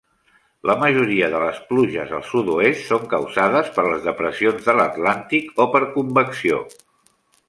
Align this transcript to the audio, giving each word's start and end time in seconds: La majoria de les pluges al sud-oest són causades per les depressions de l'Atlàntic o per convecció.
La 0.67 0.75
majoria 0.83 1.27
de 1.33 1.41
les 1.43 1.57
pluges 1.73 2.13
al 2.19 2.23
sud-oest 2.29 2.81
són 2.87 3.05
causades 3.11 3.69
per 3.75 3.85
les 3.89 4.01
depressions 4.09 4.65
de 4.71 4.75
l'Atlàntic 4.79 5.63
o 5.65 5.69
per 5.77 5.83
convecció. 5.99 6.59